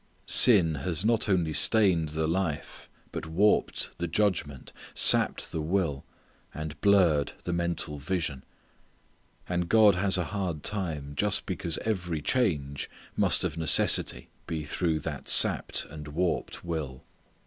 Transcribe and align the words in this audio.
Sin 0.25 0.73
has 0.83 1.05
not 1.05 1.29
only 1.29 1.53
stained 1.53 2.09
the 2.09 2.25
life, 2.25 2.89
but 3.11 3.27
warped 3.27 3.95
the 3.99 4.07
judgment, 4.07 4.73
sapped 4.95 5.51
the 5.51 5.61
will, 5.61 6.03
and 6.55 6.81
blurred 6.81 7.33
the 7.43 7.53
mental 7.53 7.99
vision. 7.99 8.43
And 9.47 9.69
God 9.69 9.93
has 9.93 10.17
a 10.17 10.23
hard 10.33 10.63
time 10.63 11.13
just 11.15 11.45
because 11.45 11.77
every 11.85 12.19
change 12.19 12.89
must 13.15 13.43
of 13.43 13.57
necessity 13.57 14.31
be 14.47 14.63
through 14.63 15.01
that 15.01 15.29
sapped 15.29 15.85
and 15.91 16.07
warped 16.07 16.65
will. 16.65 17.03